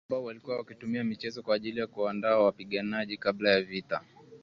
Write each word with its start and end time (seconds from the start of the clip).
ambao 0.09 0.23
walikuwa 0.23 0.57
wakitumia 0.57 1.03
michezo 1.03 1.43
kwa 1.43 1.55
ajili 1.55 1.79
ya 1.79 1.87
kuwaandaa 1.87 2.37
wapiganaji 2.39 3.17
kabla 3.17 3.49
ya 3.51 3.61
vita 3.61 4.01